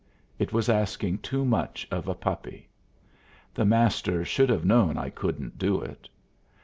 [0.39, 2.69] It was asking too much of a puppy.
[3.53, 6.09] The Master should have known I couldn't do it.